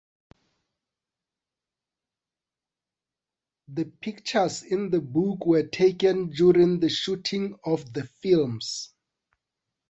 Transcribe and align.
The 3.67 3.85
pictures 3.85 4.63
in 4.63 4.89
the 4.89 4.99
book 4.99 5.45
were 5.45 5.67
taken 5.67 6.31
during 6.31 6.79
the 6.79 6.89
shooting 6.89 7.59
of 7.63 7.93
the 7.93 8.05
films. 8.07 8.95